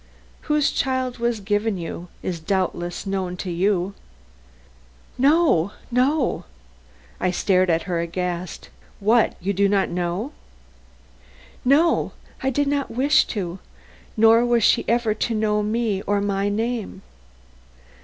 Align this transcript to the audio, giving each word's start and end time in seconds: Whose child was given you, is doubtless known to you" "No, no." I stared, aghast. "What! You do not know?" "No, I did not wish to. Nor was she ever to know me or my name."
Whose 0.49 0.71
child 0.71 1.19
was 1.19 1.39
given 1.39 1.77
you, 1.77 2.07
is 2.23 2.39
doubtless 2.39 3.05
known 3.05 3.37
to 3.37 3.51
you" 3.51 3.93
"No, 5.29 5.73
no." 5.91 6.45
I 7.19 7.29
stared, 7.29 7.69
aghast. 7.69 8.69
"What! 8.99 9.35
You 9.39 9.53
do 9.53 9.69
not 9.69 9.89
know?" 9.89 10.31
"No, 11.63 12.13
I 12.41 12.49
did 12.49 12.67
not 12.67 12.89
wish 12.89 13.25
to. 13.25 13.59
Nor 14.17 14.43
was 14.43 14.63
she 14.63 14.85
ever 14.87 15.13
to 15.13 15.35
know 15.35 15.61
me 15.61 16.01
or 16.07 16.19
my 16.19 16.49
name." 16.49 17.03